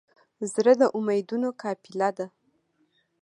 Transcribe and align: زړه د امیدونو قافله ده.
زړه 0.53 0.73
د 0.81 0.83
امیدونو 0.97 1.49
قافله 1.61 2.09
ده. 2.17 2.27